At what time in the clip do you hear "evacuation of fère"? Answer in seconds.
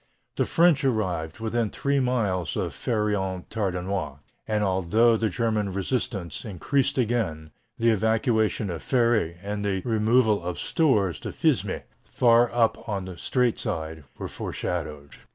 7.91-9.35